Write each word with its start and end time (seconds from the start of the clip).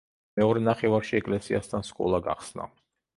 მეორე 0.39 0.61
ნახევარში 0.67 1.17
ეკლესიასთან 1.19 1.85
სკოლა 1.91 2.21
გახსნა. 2.29 2.67